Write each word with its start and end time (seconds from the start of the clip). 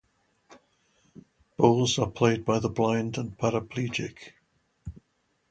Bowls 1.57 1.99
are 1.99 2.09
played 2.09 2.43
by 2.43 2.57
the 2.57 2.69
blind 2.69 3.19
and 3.19 3.37
paraplegic. 3.37 4.31